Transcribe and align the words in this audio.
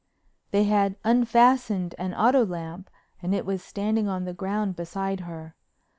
They 0.49 0.63
had 0.63 0.95
unfastened 1.03 1.93
an 1.99 2.15
auto 2.15 2.43
lamp 2.43 2.89
and 3.21 3.35
it 3.35 3.45
was 3.45 3.61
standing 3.63 4.07
on 4.07 4.25
the 4.25 4.33
ground 4.33 4.75
beside 4.75 5.19
her. 5.19 5.55